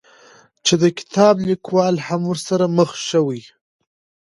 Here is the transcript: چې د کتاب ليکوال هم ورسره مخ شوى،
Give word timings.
چې 0.65 0.73
د 0.81 0.83
کتاب 0.99 1.35
ليکوال 1.49 1.95
هم 2.07 2.21
ورسره 2.31 2.65
مخ 2.77 2.89
شوى، 3.09 3.41